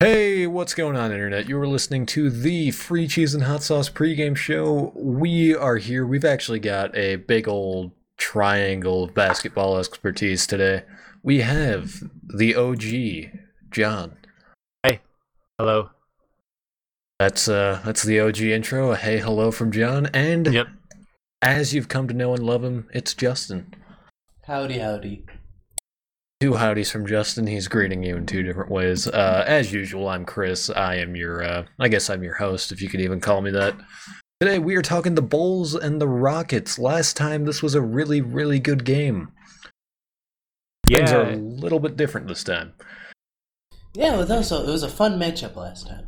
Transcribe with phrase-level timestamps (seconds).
[0.00, 1.48] Hey, what's going on, Internet?
[1.48, 4.92] You are listening to the Free Cheese and Hot Sauce pregame show.
[4.94, 6.06] We are here.
[6.06, 10.82] We've actually got a big old triangle of basketball expertise today.
[11.22, 13.38] We have the OG,
[13.70, 14.18] John.
[14.82, 15.00] Hey,
[15.58, 15.88] hello.
[17.18, 18.92] That's uh that's the OG intro.
[18.92, 20.10] A hey hello from John.
[20.12, 20.66] And Yep.
[21.40, 23.72] as you've come to know and love him, it's Justin.
[24.46, 25.24] Howdy, howdy.
[26.40, 27.46] Two howdies from Justin.
[27.46, 29.06] He's greeting you in two different ways.
[29.08, 30.68] Uh, as usual, I'm Chris.
[30.68, 33.50] I am your, uh, I guess I'm your host, if you could even call me
[33.52, 33.74] that.
[34.40, 36.78] Today we are talking the Bulls and the Rockets.
[36.78, 39.32] Last time this was a really, really good game.
[40.86, 42.74] Things are a little bit different this time.
[43.94, 46.06] Yeah, it was also it was a fun matchup last time.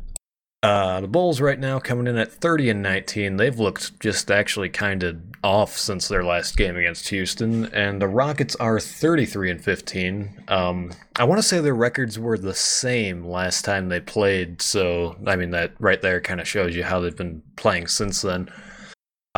[0.61, 3.37] Uh, the Bulls right now coming in at 30 and 19.
[3.37, 8.09] They've looked just actually kind of off since their last game against Houston, and the
[8.09, 10.43] Rockets are 33 and 15.
[10.49, 15.15] Um, I want to say their records were the same last time they played, so
[15.25, 18.49] I mean that right there kind of shows you how they've been playing since then.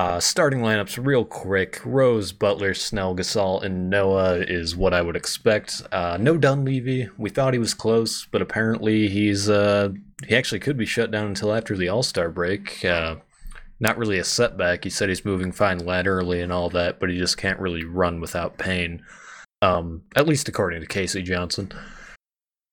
[0.02, 1.80] Uh, starting lineups real quick.
[1.86, 5.84] Rose, Butler, Snell, Gasol, and Noah is what I would expect.
[5.92, 7.08] Uh, no Dunleavy.
[7.20, 9.90] We thought he was close, but apparently he's uh,
[10.26, 12.84] he actually could be shut down until after the All Star break.
[12.84, 13.18] Uh,
[13.80, 14.86] not really a setback.
[14.86, 18.20] He said he's moving fine laterally and all that, but he just can't really run
[18.20, 19.04] without pain.
[19.62, 21.22] Um, at least according to K.C.
[21.22, 21.72] Johnson.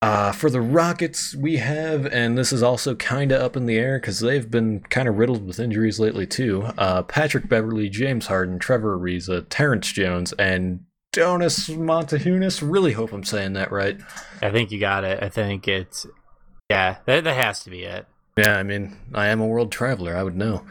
[0.01, 3.77] Uh, for the Rockets, we have, and this is also kind of up in the
[3.77, 6.63] air because they've been kind of riddled with injuries lately too.
[6.79, 12.63] Uh, Patrick Beverley, James Harden, Trevor Ariza, Terrence Jones, and Jonas Montehunis.
[12.63, 13.99] Really hope I'm saying that right.
[14.41, 15.21] I think you got it.
[15.21, 16.07] I think it's
[16.71, 16.99] yeah.
[17.07, 18.07] That, that has to be it.
[18.37, 20.17] Yeah, I mean, I am a world traveler.
[20.17, 20.65] I would know.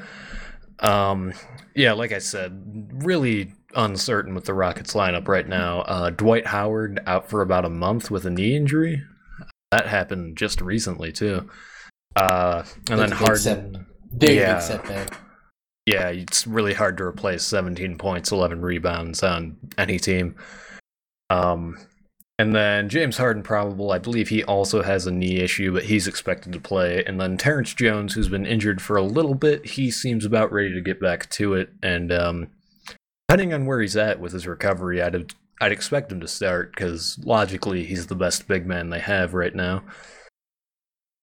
[0.80, 1.34] Um,
[1.76, 5.82] yeah, like I said, really uncertain with the Rockets lineup right now.
[5.82, 9.04] Uh, Dwight Howard out for about a month with a knee injury.
[9.72, 11.50] That happened just recently too.
[12.16, 13.86] Uh, and then That's a big set- Harden.
[14.18, 14.54] Big Yeah.
[14.56, 15.18] big setback.
[15.86, 20.36] Yeah, it's really hard to replace 17 points, 11 rebounds on any team.
[21.30, 21.78] Um,
[22.40, 23.92] and then James Harden, probable.
[23.92, 27.04] I believe he also has a knee issue, but he's expected to play.
[27.06, 30.74] And then Terrence Jones, who's been injured for a little bit, he seems about ready
[30.74, 31.70] to get back to it.
[31.82, 32.48] And um,
[33.28, 37.18] depending on where he's at with his recovery, I'd I'd expect him to start because
[37.24, 39.84] logically he's the best big man they have right now.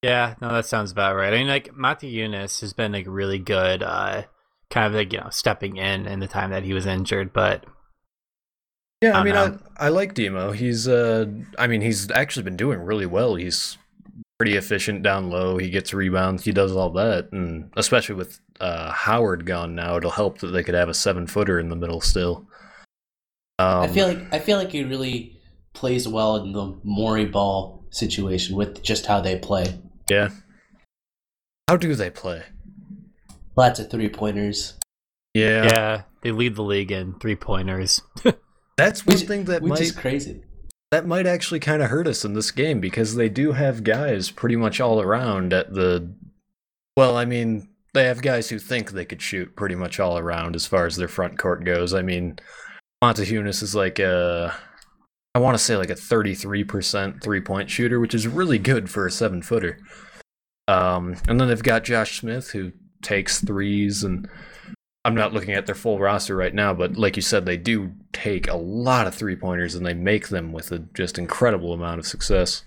[0.02, 1.32] Yeah, no, that sounds about right.
[1.32, 4.24] I mean, like Motiejunas has been like really good, uh,
[4.70, 7.64] kind of like you know stepping in in the time that he was injured, but
[9.02, 9.58] Yeah, I, I mean, know.
[9.76, 10.52] I, I like Demo.
[10.52, 11.26] He's, uh,
[11.58, 13.34] I mean, he's actually been doing really well.
[13.34, 13.76] He's
[14.38, 15.58] pretty efficient down low.
[15.58, 16.44] He gets rebounds.
[16.44, 20.62] He does all that, and especially with uh, Howard gone now, it'll help that they
[20.64, 22.46] could have a seven footer in the middle still.
[23.58, 25.40] Um, I feel like I feel like he really
[25.74, 29.78] plays well in the Morey ball situation with just how they play.
[30.10, 30.30] yeah.
[31.68, 32.42] How do they play?
[33.56, 34.74] Lots of three pointers.
[35.32, 38.02] Yeah, yeah, they lead the league in three pointers.
[38.76, 40.42] that's one Which, thing that which might is crazy.
[40.90, 44.30] that might actually kind of hurt us in this game because they do have guys
[44.30, 46.12] pretty much all around at the
[46.96, 50.54] well i mean they have guys who think they could shoot pretty much all around
[50.56, 52.36] as far as their front court goes i mean
[53.04, 54.54] montehunis is like a
[55.34, 59.06] i want to say like a 33% three point shooter which is really good for
[59.06, 59.78] a seven footer
[60.66, 62.72] um, and then they've got josh smith who
[63.02, 64.28] takes threes and
[65.06, 67.92] I'm not looking at their full roster right now, but like you said, they do
[68.14, 71.98] take a lot of three pointers and they make them with a just incredible amount
[71.98, 72.64] of success.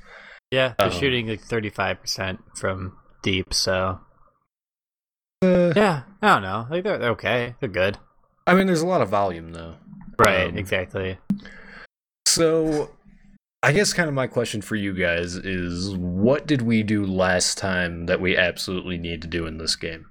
[0.52, 3.56] yeah, they're Um, shooting like thirty five percent from deep.
[3.56, 4.02] So
[5.44, 6.68] Uh, yeah, I don't know.
[6.70, 7.56] Like they're, they're okay.
[7.60, 7.98] They're good.
[8.46, 9.78] I mean, there's a lot of volume though.
[10.20, 10.48] Right.
[10.48, 11.18] Um, exactly.
[12.26, 12.92] So,
[13.64, 17.58] I guess kind of my question for you guys is what did we do last
[17.58, 20.08] time that we absolutely need to do in this game?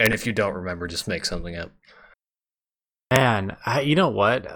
[0.00, 1.70] And if you don't remember, just make something up.
[3.12, 4.46] Man, I, you know what?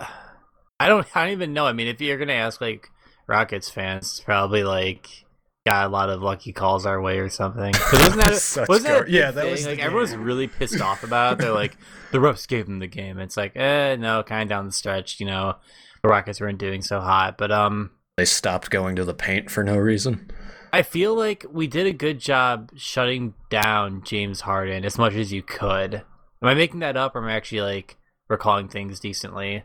[0.81, 1.07] I don't.
[1.15, 1.67] I don't even know.
[1.67, 2.89] I mean, if you're gonna ask like
[3.27, 5.26] Rockets fans, it's probably like
[5.67, 7.75] got a lot of lucky calls our way or something.
[7.93, 9.51] wasn't that wasn't that a yeah, big that thing?
[9.51, 11.35] was like everyone's really pissed off about.
[11.35, 11.39] it.
[11.41, 11.77] They're like
[12.13, 13.19] the refs gave them the game.
[13.19, 15.19] It's like eh, no, kind of down the stretch.
[15.21, 15.57] You know,
[16.03, 19.65] the Rockets weren't doing so hot, but um, They stopped going to the paint for
[19.65, 20.31] no reason.
[20.73, 25.33] I feel like we did a good job shutting down James Harden as much as
[25.33, 25.95] you could.
[25.95, 27.97] Am I making that up, or am I actually like
[28.29, 29.65] recalling things decently?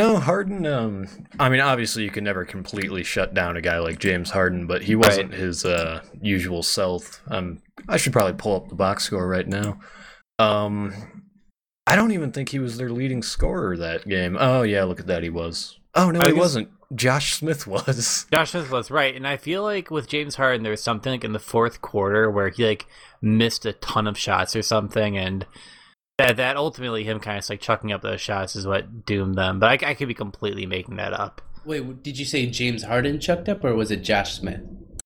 [0.00, 0.64] No, Harden.
[0.64, 1.08] Um,
[1.38, 4.80] I mean, obviously, you can never completely shut down a guy like James Harden, but
[4.80, 7.20] he wasn't his uh, usual self.
[7.28, 9.78] Um, I should probably pull up the box score right now.
[10.38, 10.94] Um,
[11.86, 14.38] I don't even think he was their leading scorer that game.
[14.40, 15.78] Oh yeah, look at that, he was.
[15.94, 16.70] Oh no, he wasn't.
[16.94, 18.24] Josh Smith was.
[18.32, 21.24] Josh Smith was right, and I feel like with James Harden, there was something like
[21.24, 22.86] in the fourth quarter where he like
[23.20, 25.44] missed a ton of shots or something, and
[26.26, 29.58] that that ultimately him kind of like chucking up those shots is what doomed them.
[29.60, 31.40] But I, I could be completely making that up.
[31.64, 34.60] Wait, did you say James Harden chucked up, or was it Josh Smith?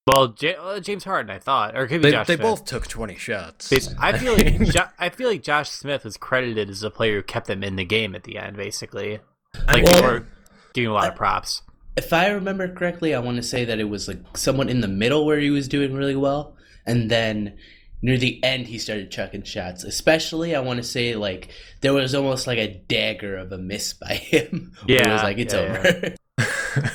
[0.07, 2.43] Well, J- uh, James Harden, I thought, or it could be They, Josh they Smith.
[2.47, 3.73] both took 20 shots.
[3.99, 7.23] I feel like jo- I feel like Josh Smith was credited as the player who
[7.23, 9.21] kept them in the game at the end, basically.
[9.67, 10.27] Like Well- they were
[10.75, 11.63] giving a lot of props.
[11.97, 14.89] If I remember correctly, I want to say that it was like someone in the
[14.89, 17.57] middle where he was doing really well, and then
[18.05, 19.83] near the end he started chucking shots.
[19.83, 23.95] Especially, I want to say like there was almost like a dagger of a miss
[23.95, 24.73] by him.
[24.85, 26.15] where it was Yeah, like it's yeah, over.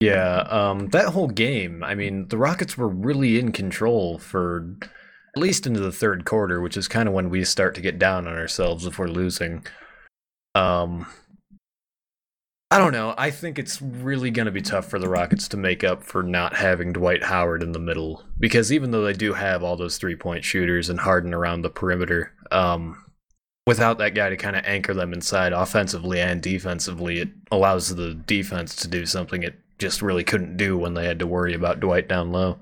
[0.00, 4.76] yeah, um, that whole game, I mean, the Rockets were really in control for
[5.36, 7.98] at least into the third quarter, which is kind of when we start to get
[7.98, 9.66] down on ourselves if we're losing.
[10.54, 11.06] Um,
[12.74, 13.14] I don't know.
[13.16, 16.24] I think it's really going to be tough for the Rockets to make up for
[16.24, 19.96] not having Dwight Howard in the middle because even though they do have all those
[19.96, 23.00] three point shooters and Harden around the perimeter, um,
[23.64, 28.12] without that guy to kind of anchor them inside offensively and defensively, it allows the
[28.12, 31.78] defense to do something it just really couldn't do when they had to worry about
[31.78, 32.58] Dwight down low.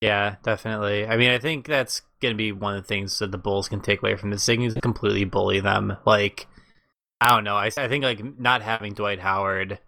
[0.00, 1.06] Yeah, definitely.
[1.06, 3.68] I mean, I think that's going to be one of the things that the Bulls
[3.68, 5.96] can take away from this thing is completely bully them.
[6.04, 6.48] Like,
[7.20, 7.56] I don't know.
[7.56, 9.78] I, I think like not having Dwight Howard,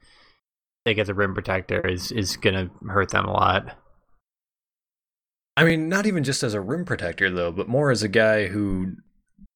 [0.84, 3.76] like as a rim protector, is is to hurt them a lot.
[5.56, 8.46] I mean, not even just as a rim protector though, but more as a guy
[8.46, 8.96] who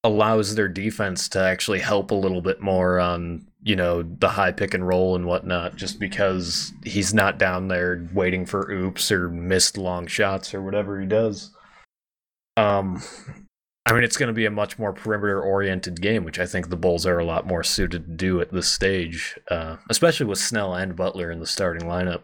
[0.05, 4.53] allows their defense to actually help a little bit more on, you know, the high
[4.53, 9.29] pick and roll and whatnot, just because he's not down there waiting for oops or
[9.29, 11.51] missed long shots or whatever he does.
[12.57, 13.03] Um
[13.87, 16.69] I mean, it's going to be a much more perimeter oriented game, which I think
[16.69, 20.41] the Bulls are a lot more suited to do at this stage, uh, especially with
[20.41, 22.23] Snell and Butler in the starting lineup.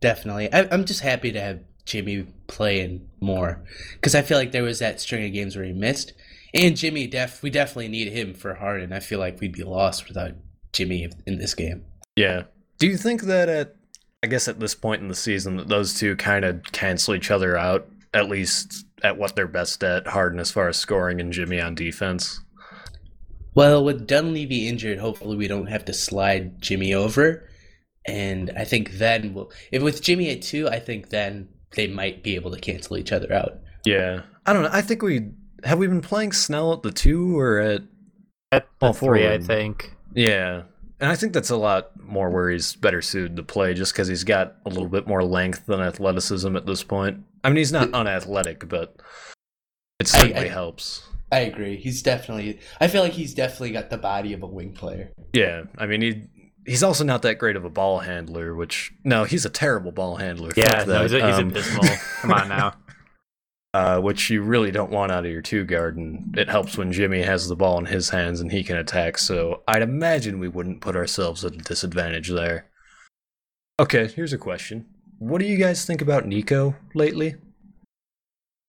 [0.00, 0.52] Definitely.
[0.52, 4.78] I, I'm just happy to have Jimmy playing more because I feel like there was
[4.78, 6.12] that string of games where he missed,
[6.54, 8.92] and Jimmy def we definitely need him for Harden.
[8.92, 10.32] I feel like we'd be lost without
[10.72, 11.84] Jimmy in this game.
[12.14, 12.44] Yeah.
[12.78, 13.74] Do you think that at
[14.22, 17.30] I guess at this point in the season that those two kind of cancel each
[17.30, 21.32] other out at least at what they're best at, Harden as far as scoring and
[21.32, 22.40] Jimmy on defense?
[23.54, 27.48] Well, with Dunleavy injured, hopefully we don't have to slide Jimmy over,
[28.06, 32.22] and I think then we'll if with Jimmy at two, I think then they might
[32.22, 33.58] be able to cancel each other out.
[33.84, 34.22] Yeah.
[34.46, 34.70] I don't know.
[34.72, 35.30] I think we
[35.64, 37.82] have we been playing Snell at the 2 or at
[38.52, 39.94] At the All three, I think.
[40.14, 40.62] Yeah.
[41.00, 44.08] And I think that's a lot more where he's better suited to play just because
[44.08, 47.18] he's got a little bit more length than athleticism at this point.
[47.44, 48.96] I mean, he's not unathletic, but
[50.00, 51.06] it certainly I- helps.
[51.32, 51.76] I agree.
[51.76, 52.60] He's definitely.
[52.80, 55.10] I feel like he's definitely got the body of a wing player.
[55.32, 56.22] Yeah, I mean he
[56.64, 60.16] he's also not that great of a ball handler, which no, he's a terrible ball
[60.16, 60.52] handler.
[60.56, 61.02] Yeah, no, that.
[61.02, 61.84] he's, he's Um, abysmal.
[62.20, 62.74] Come on now.
[63.74, 66.92] uh, which you really don't want out of your two guard, and it helps when
[66.92, 69.18] Jimmy has the ball in his hands and he can attack.
[69.18, 72.70] So I'd imagine we wouldn't put ourselves at a disadvantage there.
[73.80, 74.86] Okay, here's a question:
[75.18, 77.36] What do you guys think about Nico lately?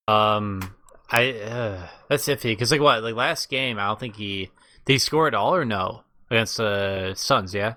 [0.08, 0.74] Um,
[1.10, 4.50] I uh, that's iffy because like what like last game I don't think he
[4.84, 7.54] did he score at all or no against the Suns.
[7.54, 7.74] Yeah.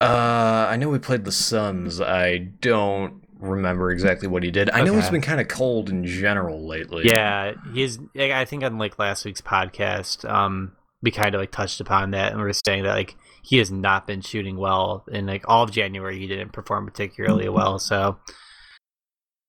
[0.00, 2.00] Uh, I know we played the Suns.
[2.00, 4.70] I don't remember exactly what he did.
[4.70, 7.04] I know he's been kind of cold in general lately.
[7.06, 7.98] Yeah, he's.
[8.16, 10.72] I think on like last week's podcast, um,
[11.02, 13.70] we kind of like touched upon that, and we were saying that like he has
[13.70, 16.18] not been shooting well in like all of January.
[16.18, 17.54] He didn't perform particularly mm-hmm.
[17.54, 18.18] well, so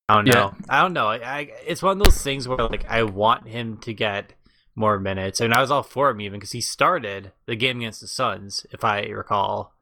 [0.10, 0.34] I don't Yeah.
[0.34, 0.56] know.
[0.68, 1.08] I don't know.
[1.08, 4.34] I, I, it's one of those things where like I want him to get
[4.76, 8.02] more minutes, and I was all for him even because he started the game against
[8.02, 9.74] the Suns, if I recall.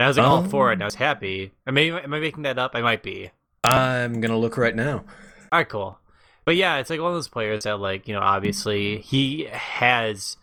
[0.00, 1.00] And I was like all for it, and I was um.
[1.00, 1.52] happy.
[1.66, 2.72] Or maybe am I making that up?
[2.74, 3.30] I might be.
[3.62, 5.04] I'm gonna look right now.
[5.52, 5.98] All right, cool.
[6.44, 10.36] But yeah, it's like one of those players that, like, you know, obviously he has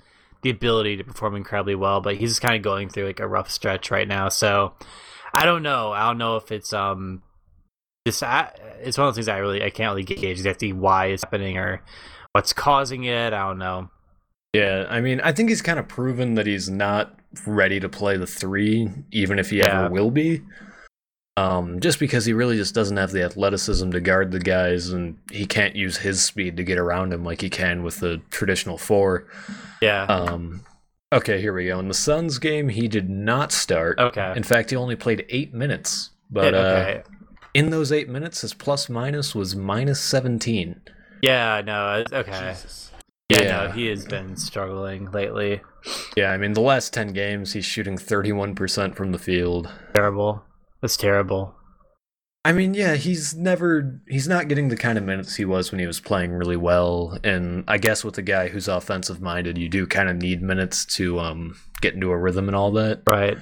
[0.43, 3.27] the ability to perform incredibly well, but he's just kind of going through like a
[3.27, 4.29] rough stretch right now.
[4.29, 4.73] So
[5.33, 5.91] I don't know.
[5.91, 7.21] I don't know if it's um
[8.05, 8.23] this.
[8.23, 11.23] I, it's one of those things I really I can't really gauge exactly why it's
[11.23, 11.83] happening or
[12.33, 13.33] what's causing it.
[13.33, 13.89] I don't know.
[14.53, 17.17] Yeah, I mean, I think he's kind of proven that he's not
[17.47, 19.83] ready to play the three, even if he Yeah.
[19.83, 20.41] ever will be.
[21.37, 25.17] Um, just because he really just doesn't have the athleticism to guard the guys, and
[25.31, 28.77] he can't use his speed to get around him like he can with the traditional
[28.77, 29.27] four.
[29.81, 30.03] Yeah.
[30.03, 30.61] Um,
[31.13, 31.79] okay, here we go.
[31.79, 33.97] In the Suns game, he did not start.
[33.97, 34.33] okay.
[34.35, 36.09] In fact, he only played eight minutes.
[36.29, 37.03] But Yeah, uh, okay.
[37.53, 40.81] in those eight minutes, his plus minus was minus 17.
[41.21, 41.61] yeah.
[41.65, 41.99] No.
[42.01, 42.49] it's- Okay.
[42.51, 42.91] Jesus.
[43.29, 43.65] Yeah, Yeah.
[43.67, 45.61] no, he has been struggling lately.
[46.17, 49.69] Yeah, I mean, the last 10 games, he's shooting 31% from the field.
[49.93, 50.43] Terrible.
[50.81, 51.55] That's terrible.
[52.43, 55.79] I mean, yeah, he's never, he's not getting the kind of minutes he was when
[55.79, 57.19] he was playing really well.
[57.23, 60.85] And I guess with a guy who's offensive minded, you do kind of need minutes
[60.97, 63.03] to um, get into a rhythm and all that.
[63.05, 63.37] Right.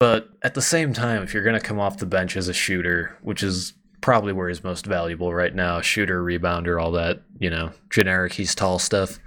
[0.00, 2.52] But at the same time, if you're going to come off the bench as a
[2.52, 7.48] shooter, which is probably where he's most valuable right now shooter, rebounder, all that, you
[7.48, 9.20] know, generic, he's tall stuff.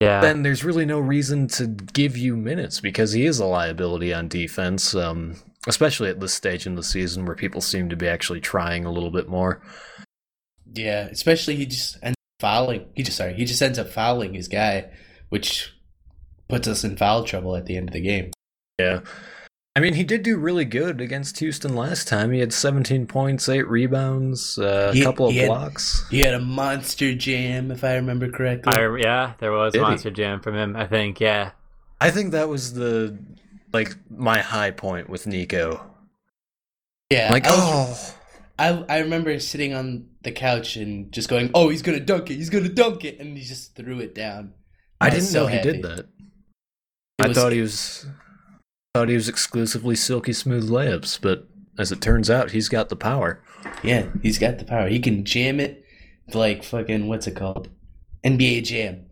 [0.00, 0.20] Yeah.
[0.20, 4.28] then there's really no reason to give you minutes because he is a liability on
[4.28, 5.36] defense, um,
[5.66, 8.92] especially at this stage in the season where people seem to be actually trying a
[8.92, 9.62] little bit more.
[10.74, 12.86] Yeah, especially he just ends up fouling.
[12.94, 14.90] He just sorry, he just ends up fouling his guy,
[15.30, 15.72] which
[16.48, 18.32] puts us in foul trouble at the end of the game.
[18.78, 19.00] Yeah.
[19.76, 22.32] I mean, he did do really good against Houston last time.
[22.32, 26.08] He had 17 points, 8 rebounds, uh, a couple of he had- blocks.
[26.08, 28.72] He had a monster jam, if I remember correctly.
[28.74, 29.82] I, yeah, there was Did he?
[29.84, 31.20] Monster Jam from him, I think.
[31.20, 31.50] Yeah.
[32.00, 33.18] I think that was the,
[33.74, 35.84] like, my high point with Nico.
[37.10, 38.18] yeah, Like, I, was- oh.
[38.58, 42.36] I I remember sitting on the couch and just going, "Oh, he's gonna dunk it!
[42.36, 44.54] He's gonna dunk it!" And he just threw it down.
[45.02, 45.72] I I didn't so know he happy.
[45.72, 45.98] did that.
[45.98, 46.06] It
[47.20, 48.06] I was- thought he was
[48.96, 51.46] thought he was exclusively silky smooth layups, but
[51.78, 53.42] as it turns out, he's got the power.
[53.82, 54.88] Yeah, he's got the power.
[54.88, 55.84] He can jam it
[56.32, 57.68] like fucking what's it called?
[58.24, 59.04] NBA Jam.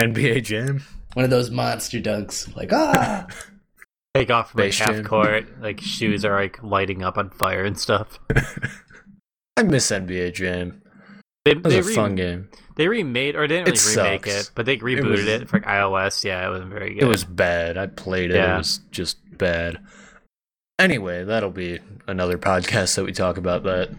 [0.00, 0.82] NBA Jam.
[1.12, 2.56] One of those monster dunks.
[2.56, 3.26] Like ah.
[4.14, 5.04] Take off from like Space half Jam.
[5.04, 8.18] court, like shoes are like lighting up on fire and stuff.
[9.58, 10.80] I miss NBA Jam.
[11.46, 12.48] They, That was they, a re- fun game.
[12.76, 14.48] they remade or they didn't It really remake sucks.
[14.48, 16.24] it, but they rebooted was- it for iOS.
[16.24, 17.04] Yeah, it wasn't very good.
[17.04, 17.78] It was bad.
[17.78, 18.36] I played it.
[18.36, 19.78] It was just bad.
[20.78, 23.90] Anyway, that'll be another podcast that we talk about that.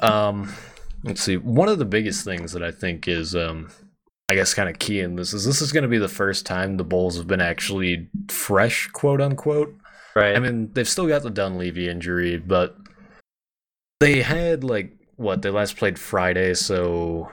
[0.00, 0.52] Um,
[1.04, 1.36] let's see.
[1.36, 3.70] One of the biggest things that I think is, um,
[4.28, 6.44] I guess, kind of key in this is this is going to be the first
[6.44, 9.74] time the Bulls have been actually fresh, quote unquote.
[10.14, 10.36] right.
[10.36, 12.76] I mean, they've still got the Dunleavy injury, but
[14.00, 17.30] they had like what they last played Friday, so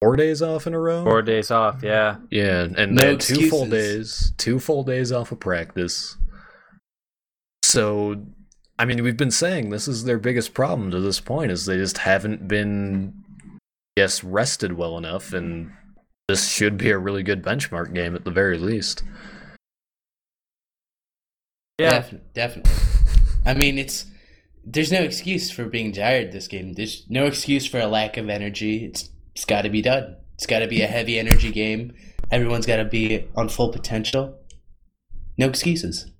[0.00, 1.04] four days off in a row.
[1.04, 1.82] Four days off.
[1.82, 2.16] Yeah.
[2.30, 6.16] Yeah, and No they had two full days, two full days off of practice.
[7.62, 8.24] So,
[8.78, 11.76] I mean, we've been saying this is their biggest problem to this point is they
[11.76, 13.12] just haven't been,
[13.96, 15.72] yes, rested well enough, and
[16.28, 19.02] this should be a really good benchmark game at the very least.
[21.78, 21.90] Yeah.
[22.00, 22.72] Defi- definitely.
[23.44, 24.06] I mean, it's
[24.70, 26.74] there's no excuse for being tired this game.
[26.74, 28.84] There's no excuse for a lack of energy.
[28.84, 30.16] It's it's got to be done.
[30.34, 31.94] It's got to be a heavy energy game.
[32.30, 34.38] Everyone's got to be on full potential.
[35.38, 36.10] No excuses.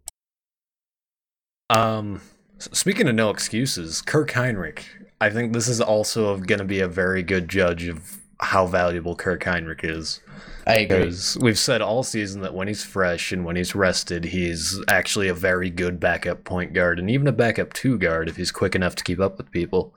[1.69, 2.23] Um,
[2.59, 4.85] speaking of no excuses, Kirk Hinrich.
[5.21, 9.16] I think this is also going to be a very good judge of how valuable
[9.16, 10.21] Kirk Hinrich is.
[10.66, 10.99] I agree.
[10.99, 15.28] Because we've said all season that when he's fresh and when he's rested, he's actually
[15.28, 18.75] a very good backup point guard and even a backup two guard if he's quick
[18.75, 19.95] enough to keep up with people.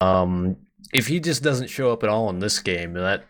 [0.00, 0.56] Um,
[0.92, 3.24] if he just doesn't show up at all in this game, that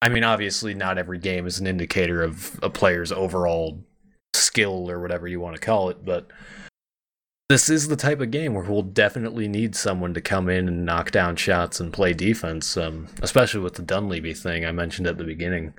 [0.00, 3.84] I mean, obviously, not every game is an indicator of a player's overall
[4.34, 6.26] skill or whatever you want to call it, but
[7.48, 10.86] this is the type of game where we'll definitely need someone to come in and
[10.86, 15.18] knock down shots and play defense, um, especially with the Dunleavy thing I mentioned at
[15.18, 15.74] the beginning.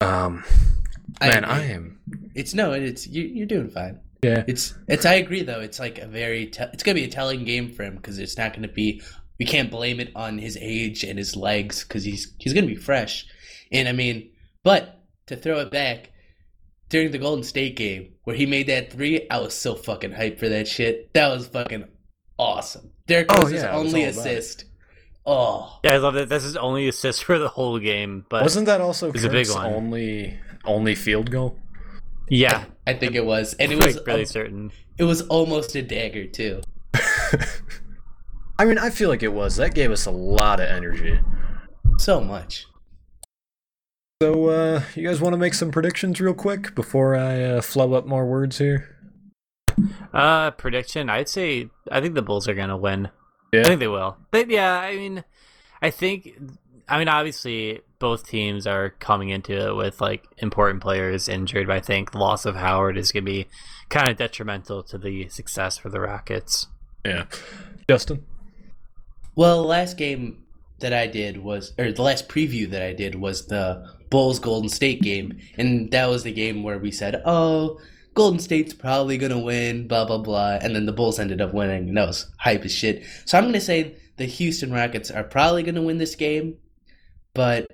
[0.00, 0.44] Um,
[1.20, 1.74] man, I, agree.
[1.74, 2.00] am.
[2.34, 4.00] It's no, it's you, you're doing fine.
[4.22, 4.44] Yeah.
[4.46, 5.06] It's it's.
[5.06, 5.60] I agree though.
[5.60, 6.46] It's like a very.
[6.46, 9.02] Te- it's gonna be a telling game for him because it's not gonna be.
[9.38, 12.76] We can't blame it on his age and his legs because he's he's gonna be
[12.76, 13.26] fresh.
[13.72, 14.30] And I mean,
[14.62, 16.12] but to throw it back
[16.88, 20.38] during the Golden State game where he made that three, I was so fucking hyped
[20.38, 21.12] for that shit.
[21.14, 21.84] That was fucking
[22.38, 22.90] awesome.
[23.06, 24.64] Derek Oh, Rose's yeah, I was only all about assist.
[25.24, 26.28] Oh, Yeah, I love that.
[26.28, 29.48] This is only assist for the whole game, but Wasn't that also It's a big
[29.50, 29.66] one.
[29.66, 31.58] only only field goal?
[32.28, 34.72] yeah, I think it was, and it was like really um, certain.
[34.98, 36.60] it was almost a dagger too.
[38.58, 39.56] I mean, I feel like it was.
[39.56, 41.20] That gave us a lot of energy.
[41.98, 42.66] So much.
[44.22, 47.92] So, uh, you guys want to make some predictions real quick before I uh, flub
[47.92, 48.96] up more words here?
[50.10, 51.10] Uh, prediction.
[51.10, 53.10] I'd say I think the Bulls are gonna win.
[53.52, 53.60] Yeah.
[53.60, 54.16] I think they will.
[54.30, 55.22] But yeah, I mean,
[55.82, 56.30] I think.
[56.88, 61.66] I mean, obviously, both teams are coming into it with like important players injured.
[61.66, 63.48] But I think the loss of Howard is gonna be
[63.90, 66.68] kind of detrimental to the success for the Rockets.
[67.04, 67.26] Yeah.
[67.86, 68.24] Justin?
[69.34, 70.46] Well, the last game
[70.78, 74.68] that I did was, or the last preview that I did was the Bulls Golden
[74.68, 77.80] State game, and that was the game where we said, "Oh,
[78.14, 81.88] Golden State's probably gonna win," blah blah blah, and then the Bulls ended up winning,
[81.88, 83.04] and that was hype as shit.
[83.24, 86.56] So I'm gonna say the Houston Rockets are probably gonna win this game,
[87.34, 87.66] but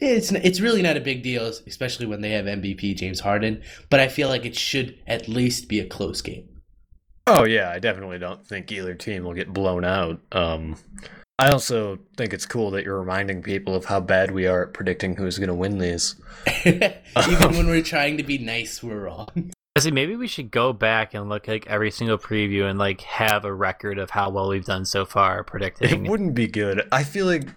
[0.00, 3.62] it's it's really not a big deal, especially when they have MVP James Harden.
[3.90, 6.48] But I feel like it should at least be a close game.
[7.26, 10.20] Oh yeah, I definitely don't think either team will get blown out.
[10.32, 10.76] Um,
[11.38, 14.72] I also think it's cool that you're reminding people of how bad we are at
[14.72, 16.14] predicting who's going to win these.
[16.66, 16.92] Even
[17.52, 19.52] when we're trying to be nice, we're wrong.
[19.76, 19.90] I see.
[19.90, 23.52] Maybe we should go back and look like every single preview and like have a
[23.52, 26.06] record of how well we've done so far predicting.
[26.06, 26.88] It wouldn't be good.
[26.90, 27.48] I feel like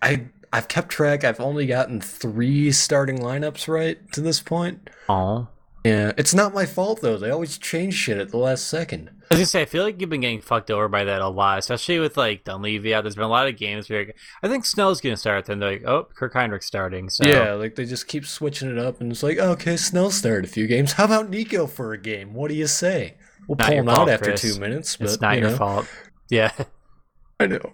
[0.00, 1.22] I I've kept track.
[1.22, 4.88] I've only gotten three starting lineups right to this point.
[5.10, 5.48] Oh,
[5.84, 7.18] Yeah, it's not my fault though.
[7.18, 9.10] They always change shit at the last second.
[9.28, 11.28] I was gonna say, I feel like you've been getting fucked over by that a
[11.28, 13.02] lot, especially with like Dunleavy out.
[13.02, 15.84] There's been a lot of games where I think Snell's gonna start, then they're like,
[15.84, 17.08] oh, Kirk Hinrich's starting.
[17.08, 20.44] So Yeah, like they just keep switching it up, and it's like, okay, Snell started
[20.44, 20.92] a few games.
[20.92, 22.34] How about Nico for a game?
[22.34, 23.16] What do you say?
[23.48, 24.42] We'll Not pull your him out after Chris.
[24.42, 25.88] two minutes, but it's not you your know, fault.
[26.30, 26.52] Yeah,
[27.40, 27.72] I know.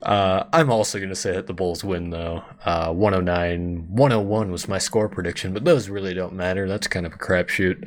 [0.00, 2.44] Uh, I'm also going to say that the Bulls win, though.
[2.64, 6.68] Uh, 109, 101 was my score prediction, but those really don't matter.
[6.68, 7.84] That's kind of a crapshoot.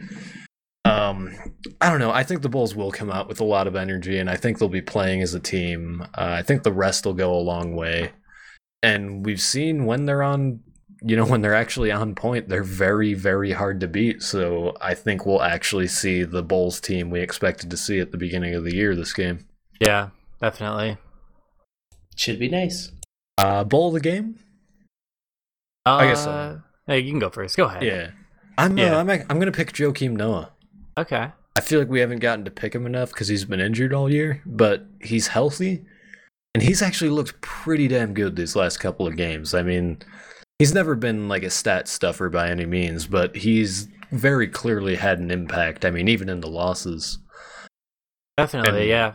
[0.91, 1.33] Um,
[1.79, 2.11] I don't know.
[2.11, 4.59] I think the Bulls will come out with a lot of energy, and I think
[4.59, 6.01] they'll be playing as a team.
[6.15, 8.11] Uh, I think the rest will go a long way.
[8.83, 10.61] And we've seen when they're on,
[11.01, 14.21] you know, when they're actually on point, they're very, very hard to beat.
[14.21, 18.17] So I think we'll actually see the Bulls team we expected to see at the
[18.17, 19.45] beginning of the year this game.
[19.79, 20.09] yeah,
[20.41, 20.97] definitely.
[22.15, 22.91] Should be nice.
[23.37, 24.37] Uh, bowl of the game?
[25.85, 26.61] Uh, I guess so.
[26.85, 27.55] Hey, you can go first.
[27.55, 27.83] Go ahead.
[27.83, 28.11] Yeah.
[28.57, 28.97] I'm uh, Yeah.
[28.97, 30.51] I'm I'm gonna pick Joakim Noah.
[30.97, 31.29] Okay.
[31.57, 34.09] I feel like we haven't gotten to pick him enough because he's been injured all
[34.11, 35.83] year, but he's healthy,
[36.53, 39.53] and he's actually looked pretty damn good these last couple of games.
[39.53, 39.97] I mean,
[40.59, 45.19] he's never been like a stat stuffer by any means, but he's very clearly had
[45.19, 45.85] an impact.
[45.85, 47.19] I mean, even in the losses.
[48.37, 48.81] Definitely.
[48.81, 49.13] And- yeah.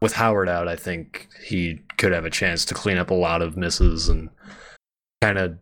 [0.00, 3.42] With Howard out, I think he could have a chance to clean up a lot
[3.42, 4.30] of misses and
[5.20, 5.58] kind of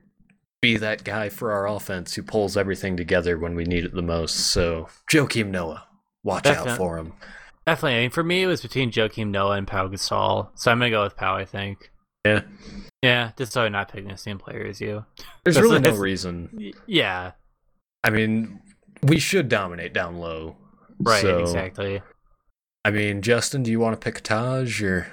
[0.61, 4.03] be that guy for our offense who pulls everything together when we need it the
[4.03, 4.35] most.
[4.37, 5.87] So, Joakim Noah,
[6.25, 7.13] watch out for him.
[7.67, 7.99] Definitely.
[7.99, 10.91] I mean, for me, it was between Joakim Noah and Pau Gasol, so I'm gonna
[10.91, 11.37] go with Pau.
[11.37, 11.91] I think.
[12.25, 12.43] Yeah.
[13.03, 15.04] Yeah, just so I'm not picking the same player as you.
[15.45, 16.73] There's really no reason.
[16.87, 17.33] Yeah.
[18.02, 18.61] I mean,
[19.02, 20.57] we should dominate down low.
[20.99, 21.23] Right.
[21.23, 22.02] So, Exactly.
[22.85, 25.13] I mean, Justin, do you want to pick Taj or?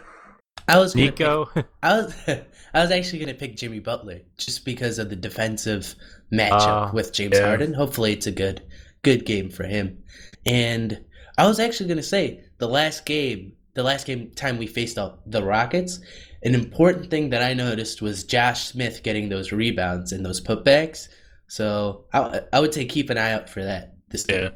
[0.67, 1.49] I was gonna pick- Nico.
[1.82, 2.13] I was
[2.73, 5.95] I was actually gonna pick Jimmy Butler just because of the defensive
[6.32, 7.45] matchup Ah, with James yeah.
[7.45, 7.73] Harden.
[7.73, 8.62] Hopefully, it's a good
[9.04, 10.04] good game for him.
[10.45, 11.04] And
[11.38, 14.97] I was actually gonna say the last game, the last game time we faced
[15.28, 15.99] the Rockets.
[16.43, 21.08] An important thing that I noticed was Josh Smith getting those rebounds and those putbacks.
[21.47, 24.49] So I, I would say keep an eye out for that this Yeah.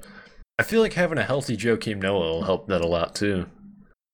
[0.60, 3.46] I feel like having a healthy Joakim Noah will help that a lot too.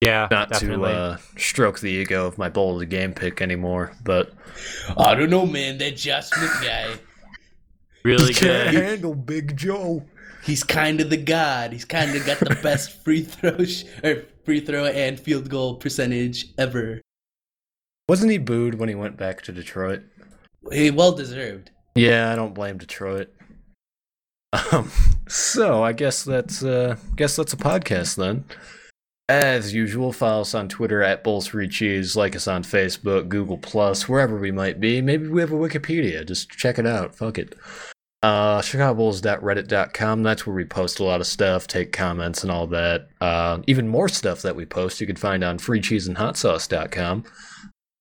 [0.03, 0.27] Yeah.
[0.31, 0.91] Not definitely.
[0.91, 4.31] to uh, stroke the ego of my bowl of the game pick anymore, but
[4.97, 5.77] I don't know, man.
[5.77, 6.93] That Josh Smith guy.
[8.03, 8.83] really He can't good.
[8.83, 10.03] handle Big Joe.
[10.43, 11.71] He's kind of the god.
[11.71, 15.75] He's kind of got the best free throw sh- or free throw and field goal
[15.75, 17.01] percentage ever.
[18.09, 20.01] Wasn't he booed when he went back to Detroit?
[20.71, 21.71] He well deserved.
[21.95, 23.29] Yeah, I don't blame Detroit.
[24.71, 24.91] Um,
[25.27, 28.43] so I guess that's uh, guess that's a podcast then.
[29.29, 33.57] As usual, follow us on Twitter at Bulls Free Cheese, like us on Facebook, Google
[33.57, 35.01] Plus, wherever we might be.
[35.01, 36.27] Maybe we have a Wikipedia.
[36.27, 37.15] Just check it out.
[37.15, 37.55] Fuck it.
[38.21, 40.23] Uh, ChicagoBulls.reddit.com.
[40.23, 43.07] That's where we post a lot of stuff, take comments, and all that.
[43.21, 47.23] Uh, even more stuff that we post you can find on FreeCheeseandHotSauce.com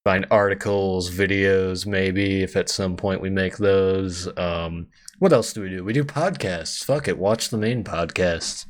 [0.04, 4.28] find articles, videos, maybe if at some point we make those.
[4.36, 5.84] Um, what else do we do?
[5.84, 6.84] We do podcasts.
[6.84, 8.66] Fuck it, watch the main podcasts.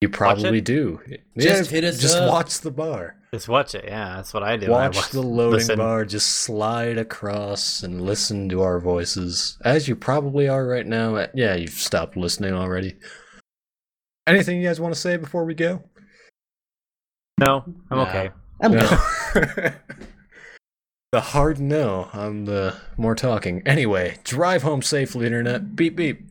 [0.00, 1.00] You probably do.
[1.36, 2.28] Just hit us Just up.
[2.30, 3.16] watch the bar.
[3.34, 3.84] Just watch it.
[3.86, 4.66] Yeah, that's what I do.
[4.66, 5.78] I Watch watch- the loading listen.
[5.78, 6.04] bar.
[6.04, 11.16] Just slide across and listen to our voices, as you probably are right now.
[11.16, 12.96] Uh, Yeah, you've stopped listening already.
[14.26, 15.82] Anything you guys want to say before we go?
[17.40, 18.08] No, I'm Nah.
[18.08, 18.30] okay.
[18.62, 18.98] I'm No.
[19.34, 19.74] good.
[21.12, 23.62] the hard no on the more talking.
[23.66, 25.74] Anyway, drive home safely, internet.
[25.76, 26.26] Beep beep.